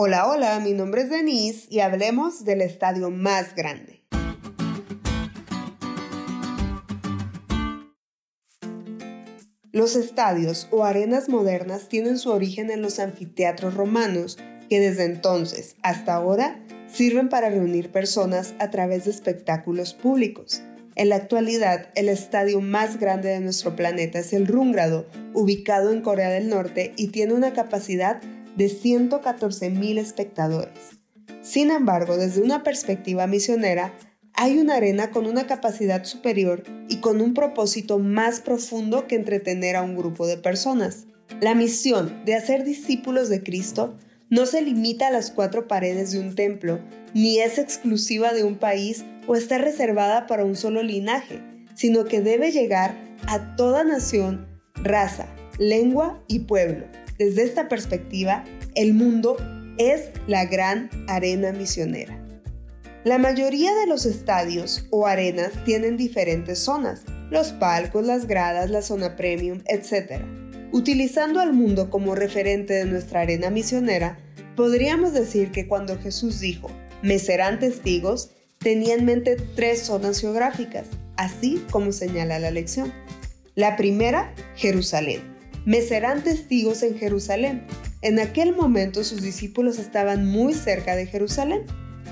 Hola, 0.00 0.28
hola, 0.28 0.60
mi 0.60 0.74
nombre 0.74 1.02
es 1.02 1.10
Denise 1.10 1.66
y 1.68 1.80
hablemos 1.80 2.44
del 2.44 2.60
estadio 2.60 3.10
más 3.10 3.56
grande. 3.56 4.04
Los 9.72 9.96
estadios 9.96 10.68
o 10.70 10.84
arenas 10.84 11.28
modernas 11.28 11.88
tienen 11.88 12.16
su 12.16 12.30
origen 12.30 12.70
en 12.70 12.80
los 12.80 13.00
anfiteatros 13.00 13.74
romanos 13.74 14.38
que 14.70 14.78
desde 14.78 15.04
entonces 15.04 15.74
hasta 15.82 16.14
ahora 16.14 16.64
sirven 16.86 17.28
para 17.28 17.50
reunir 17.50 17.90
personas 17.90 18.54
a 18.60 18.70
través 18.70 19.06
de 19.06 19.10
espectáculos 19.10 19.94
públicos. 19.94 20.62
En 20.94 21.08
la 21.08 21.16
actualidad, 21.16 21.90
el 21.96 22.08
estadio 22.08 22.60
más 22.60 23.00
grande 23.00 23.30
de 23.30 23.40
nuestro 23.40 23.74
planeta 23.74 24.20
es 24.20 24.32
el 24.32 24.46
Rúngrado, 24.46 25.06
ubicado 25.34 25.90
en 25.90 26.02
Corea 26.02 26.30
del 26.30 26.48
Norte 26.48 26.92
y 26.96 27.08
tiene 27.08 27.34
una 27.34 27.52
capacidad 27.52 28.20
de 28.58 28.68
114 28.68 29.70
mil 29.70 29.98
espectadores. 29.98 30.98
Sin 31.42 31.70
embargo, 31.70 32.16
desde 32.16 32.42
una 32.42 32.64
perspectiva 32.64 33.28
misionera, 33.28 33.94
hay 34.34 34.58
una 34.58 34.74
arena 34.74 35.12
con 35.12 35.26
una 35.26 35.46
capacidad 35.46 36.04
superior 36.04 36.64
y 36.88 36.96
con 36.96 37.20
un 37.20 37.34
propósito 37.34 38.00
más 38.00 38.40
profundo 38.40 39.06
que 39.06 39.14
entretener 39.14 39.76
a 39.76 39.82
un 39.82 39.96
grupo 39.96 40.26
de 40.26 40.38
personas. 40.38 41.06
La 41.40 41.54
misión 41.54 42.24
de 42.24 42.34
hacer 42.34 42.64
discípulos 42.64 43.28
de 43.28 43.44
Cristo 43.44 43.96
no 44.28 44.44
se 44.44 44.60
limita 44.60 45.06
a 45.06 45.12
las 45.12 45.30
cuatro 45.30 45.68
paredes 45.68 46.10
de 46.10 46.18
un 46.18 46.34
templo, 46.34 46.80
ni 47.14 47.38
es 47.38 47.58
exclusiva 47.58 48.32
de 48.32 48.42
un 48.42 48.56
país 48.56 49.04
o 49.28 49.36
está 49.36 49.58
reservada 49.58 50.26
para 50.26 50.44
un 50.44 50.56
solo 50.56 50.82
linaje, 50.82 51.40
sino 51.74 52.04
que 52.06 52.20
debe 52.20 52.50
llegar 52.50 52.96
a 53.28 53.54
toda 53.54 53.84
nación, 53.84 54.48
raza, 54.74 55.28
lengua 55.58 56.24
y 56.26 56.40
pueblo. 56.40 56.86
Desde 57.18 57.42
esta 57.42 57.68
perspectiva, 57.68 58.44
el 58.76 58.94
mundo 58.94 59.36
es 59.76 60.10
la 60.28 60.44
gran 60.44 60.88
arena 61.08 61.52
misionera. 61.52 62.24
La 63.04 63.18
mayoría 63.18 63.74
de 63.74 63.86
los 63.86 64.06
estadios 64.06 64.86
o 64.90 65.06
arenas 65.06 65.50
tienen 65.64 65.96
diferentes 65.96 66.60
zonas, 66.60 67.02
los 67.30 67.52
palcos, 67.52 68.04
las 68.04 68.26
gradas, 68.26 68.70
la 68.70 68.82
zona 68.82 69.16
premium, 69.16 69.62
etc. 69.66 70.22
Utilizando 70.72 71.40
al 71.40 71.52
mundo 71.52 71.90
como 71.90 72.14
referente 72.14 72.74
de 72.74 72.84
nuestra 72.84 73.22
arena 73.22 73.50
misionera, 73.50 74.18
podríamos 74.56 75.12
decir 75.12 75.50
que 75.50 75.66
cuando 75.66 75.98
Jesús 75.98 76.38
dijo, 76.38 76.70
me 77.02 77.18
serán 77.18 77.58
testigos, 77.58 78.30
tenía 78.58 78.94
en 78.94 79.04
mente 79.04 79.36
tres 79.56 79.82
zonas 79.82 80.20
geográficas, 80.20 80.86
así 81.16 81.64
como 81.70 81.90
señala 81.92 82.38
la 82.38 82.50
lección. 82.50 82.92
La 83.54 83.76
primera, 83.76 84.32
Jerusalén. 84.54 85.37
Me 85.68 85.82
serán 85.82 86.24
testigos 86.24 86.82
en 86.82 86.96
Jerusalén. 86.96 87.66
En 88.00 88.18
aquel 88.18 88.56
momento 88.56 89.04
sus 89.04 89.20
discípulos 89.20 89.78
estaban 89.78 90.24
muy 90.24 90.54
cerca 90.54 90.96
de 90.96 91.04
Jerusalén. 91.04 91.66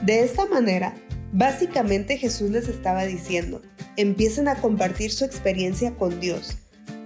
De 0.04 0.22
esta 0.22 0.44
manera, 0.44 0.94
básicamente 1.32 2.18
Jesús 2.18 2.50
les 2.50 2.68
estaba 2.68 3.06
diciendo, 3.06 3.62
empiecen 3.96 4.48
a 4.48 4.56
compartir 4.56 5.10
su 5.10 5.24
experiencia 5.24 5.94
con 5.94 6.20
Dios, 6.20 6.58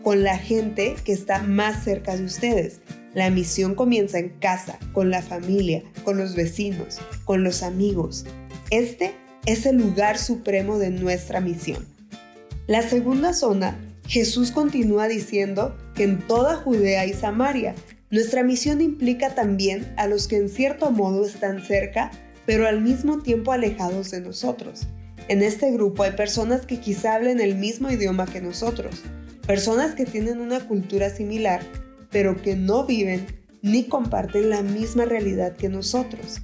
con 0.03 0.25
la 0.25 0.39
gente 0.39 0.97
que 1.05 1.13
está 1.13 1.41
más 1.41 1.85
cerca 1.85 2.17
de 2.17 2.25
ustedes. 2.25 2.81
La 3.15 3.31
misión 3.31 3.77
comienza 3.77 4.19
en 4.19 4.31
casa, 4.31 4.77
con 4.93 5.09
la 5.09 5.23
familia, 5.23 5.85
con 6.03 6.19
los 6.19 6.35
vecinos, 6.35 6.99
con 7.27 7.45
los 7.45 7.63
amigos. 7.63 8.25
Este 8.71 9.15
es 9.47 9.67
el 9.67 9.77
lugar 9.77 10.19
supremo 10.19 10.81
de 10.81 10.91
nuestra 10.91 11.41
misión. 11.41 11.87
La 12.67 12.83
segunda 12.83 13.35
zona, 13.35 13.79
Jesús 14.11 14.51
continúa 14.51 15.07
diciendo 15.07 15.77
que 15.95 16.03
en 16.03 16.19
toda 16.19 16.57
Judea 16.57 17.07
y 17.07 17.13
Samaria, 17.13 17.77
nuestra 18.11 18.43
misión 18.43 18.81
implica 18.81 19.37
también 19.37 19.95
a 19.97 20.09
los 20.09 20.27
que 20.27 20.37
en 20.37 20.49
cierto 20.49 20.91
modo 20.91 21.25
están 21.25 21.65
cerca, 21.65 22.11
pero 22.45 22.67
al 22.67 22.81
mismo 22.81 23.23
tiempo 23.23 23.53
alejados 23.53 24.11
de 24.11 24.21
nosotros. 24.21 24.89
En 25.29 25.43
este 25.45 25.71
grupo 25.71 26.03
hay 26.03 26.11
personas 26.11 26.67
que 26.67 26.81
quizá 26.81 27.15
hablen 27.15 27.41
el 27.41 27.55
mismo 27.55 27.89
idioma 27.89 28.27
que 28.27 28.41
nosotros, 28.41 28.97
personas 29.47 29.95
que 29.95 30.07
tienen 30.07 30.41
una 30.41 30.67
cultura 30.67 31.11
similar, 31.11 31.61
pero 32.11 32.43
que 32.43 32.57
no 32.57 32.87
viven 32.87 33.27
ni 33.63 33.85
comparten 33.85 34.51
la 34.51 34.63
misma 34.63 35.05
realidad 35.05 35.55
que 35.55 35.69
nosotros. 35.69 36.41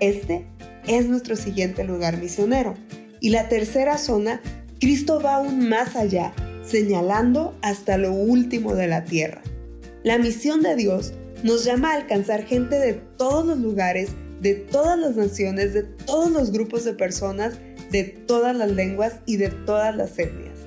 Este 0.00 0.46
es 0.88 1.06
nuestro 1.06 1.36
siguiente 1.36 1.84
lugar 1.84 2.16
misionero. 2.16 2.76
Y 3.20 3.28
la 3.28 3.50
tercera 3.50 3.98
zona, 3.98 4.40
Cristo 4.80 5.20
va 5.20 5.34
aún 5.34 5.68
más 5.68 5.96
allá, 5.96 6.32
señalando 6.64 7.56
hasta 7.62 7.98
lo 7.98 8.12
último 8.12 8.74
de 8.74 8.88
la 8.88 9.04
tierra. 9.04 9.42
La 10.02 10.18
misión 10.18 10.62
de 10.62 10.76
Dios 10.76 11.12
nos 11.42 11.64
llama 11.64 11.92
a 11.92 11.96
alcanzar 11.96 12.44
gente 12.44 12.78
de 12.78 12.94
todos 12.94 13.46
los 13.46 13.58
lugares, 13.58 14.10
de 14.40 14.54
todas 14.54 14.98
las 14.98 15.16
naciones, 15.16 15.74
de 15.74 15.82
todos 15.82 16.30
los 16.30 16.52
grupos 16.52 16.84
de 16.84 16.94
personas, 16.94 17.54
de 17.90 18.04
todas 18.04 18.56
las 18.56 18.70
lenguas 18.70 19.16
y 19.26 19.36
de 19.36 19.48
todas 19.48 19.94
las 19.94 20.18
etnias. 20.18 20.58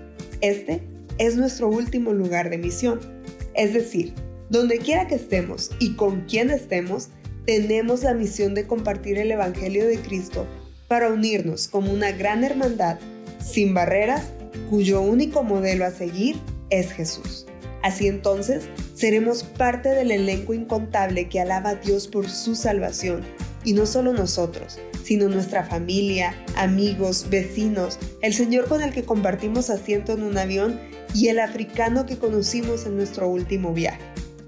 Este 0.41 0.83
es 1.17 1.35
nuestro 1.35 1.69
último 1.69 2.13
lugar 2.13 2.49
de 2.49 2.57
misión. 2.57 2.99
Es 3.55 3.73
decir, 3.73 4.13
donde 4.49 4.77
quiera 4.79 5.07
que 5.07 5.15
estemos 5.15 5.71
y 5.79 5.95
con 5.95 6.21
quien 6.21 6.49
estemos, 6.49 7.09
tenemos 7.45 8.03
la 8.03 8.13
misión 8.13 8.53
de 8.53 8.67
compartir 8.67 9.17
el 9.17 9.31
Evangelio 9.31 9.87
de 9.87 9.99
Cristo 9.99 10.45
para 10.87 11.09
unirnos 11.09 11.67
como 11.67 11.91
una 11.91 12.11
gran 12.11 12.43
hermandad 12.43 12.99
sin 13.39 13.73
barreras 13.73 14.31
cuyo 14.73 15.01
único 15.01 15.43
modelo 15.43 15.85
a 15.85 15.91
seguir 15.91 16.35
es 16.71 16.91
Jesús. 16.91 17.45
Así 17.83 18.07
entonces 18.07 18.63
seremos 18.95 19.43
parte 19.43 19.89
del 19.89 20.09
elenco 20.09 20.55
incontable 20.55 21.29
que 21.29 21.39
alaba 21.39 21.69
a 21.69 21.75
Dios 21.75 22.07
por 22.07 22.27
su 22.27 22.55
salvación, 22.55 23.21
y 23.63 23.73
no 23.73 23.85
solo 23.85 24.13
nosotros, 24.13 24.79
sino 25.03 25.29
nuestra 25.29 25.63
familia, 25.63 26.35
amigos, 26.55 27.27
vecinos, 27.29 27.99
el 28.23 28.33
Señor 28.33 28.67
con 28.67 28.81
el 28.81 28.91
que 28.91 29.03
compartimos 29.03 29.69
asiento 29.69 30.13
en 30.13 30.23
un 30.23 30.39
avión 30.39 30.79
y 31.13 31.27
el 31.27 31.37
africano 31.37 32.07
que 32.07 32.17
conocimos 32.17 32.87
en 32.87 32.97
nuestro 32.97 33.27
último 33.27 33.73
viaje. 33.73 34.01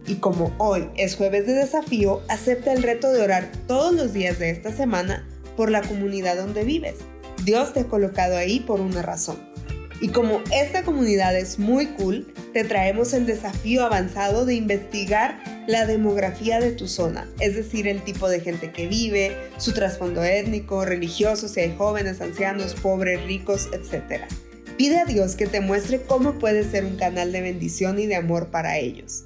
Y 0.07 0.15
como 0.15 0.55
hoy 0.57 0.89
es 0.97 1.17
jueves 1.17 1.45
de 1.45 1.53
desafío, 1.53 2.23
acepta 2.29 2.73
el 2.73 2.81
reto 2.81 3.11
de 3.11 3.21
orar 3.21 3.51
todos 3.67 3.93
los 3.93 4.11
días 4.11 4.39
de 4.39 4.49
esta 4.49 4.75
semana 4.75 5.23
por 5.55 5.69
la 5.69 5.83
comunidad 5.83 6.35
donde 6.35 6.63
vives. 6.63 6.95
Dios 7.43 7.73
te 7.73 7.81
ha 7.81 7.87
colocado 7.87 8.35
ahí 8.37 8.59
por 8.59 8.81
una 8.81 9.03
razón. 9.03 9.53
Y 10.01 10.09
como 10.09 10.41
esta 10.51 10.83
comunidad 10.83 11.37
es 11.37 11.57
muy 11.57 11.85
cool, 11.87 12.33
te 12.53 12.65
traemos 12.65 13.13
el 13.13 13.25
desafío 13.25 13.83
avanzado 13.85 14.45
de 14.45 14.55
investigar 14.55 15.41
la 15.67 15.85
demografía 15.85 16.59
de 16.59 16.71
tu 16.71 16.87
zona, 16.87 17.29
es 17.39 17.55
decir, 17.55 17.87
el 17.87 18.03
tipo 18.03 18.27
de 18.27 18.41
gente 18.41 18.71
que 18.71 18.87
vive, 18.87 19.35
su 19.57 19.73
trasfondo 19.73 20.23
étnico, 20.23 20.83
religioso, 20.83 21.47
si 21.47 21.61
hay 21.61 21.75
jóvenes, 21.77 22.19
ancianos, 22.19 22.75
pobres, 22.75 23.23
ricos, 23.25 23.69
etc. 23.71 24.23
Pide 24.77 24.99
a 24.99 25.05
Dios 25.05 25.35
que 25.35 25.47
te 25.47 25.61
muestre 25.61 26.01
cómo 26.01 26.39
puedes 26.39 26.71
ser 26.71 26.83
un 26.83 26.97
canal 26.97 27.31
de 27.31 27.41
bendición 27.41 27.97
y 27.97 28.05
de 28.05 28.17
amor 28.17 28.51
para 28.51 28.77
ellos. 28.77 29.23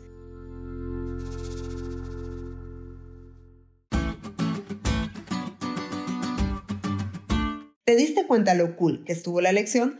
¿Te 7.86 7.96
diste 7.96 8.28
cuenta 8.28 8.54
lo 8.54 8.76
cool 8.76 9.04
que 9.04 9.14
estuvo 9.14 9.42
la 9.42 9.52
lección? 9.52 10.00